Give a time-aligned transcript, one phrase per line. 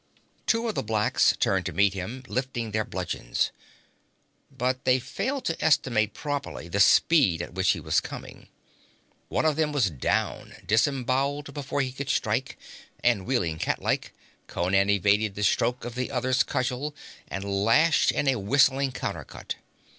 [0.47, 3.51] Two of the blacks turned to meet him, lifting their bludgeons.
[4.49, 8.47] But they failed to estimate properly the speed at which he was coming.
[9.27, 12.57] One of them was down, disemboweled, before he could strike,
[13.03, 14.11] and wheeling cat like,
[14.47, 16.95] Conan evaded the stroke of the other's cudgel
[17.27, 19.53] and lashed in a whistling counter cut.